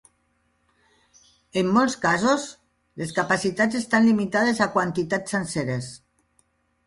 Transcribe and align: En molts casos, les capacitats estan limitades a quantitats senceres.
En 1.61 1.67
molts 1.75 1.95
casos, 2.05 2.45
les 3.01 3.13
capacitats 3.19 3.79
estan 3.81 4.09
limitades 4.09 4.63
a 4.67 4.69
quantitats 4.77 5.35
senceres. 5.37 5.91